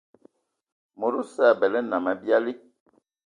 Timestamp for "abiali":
2.13-2.53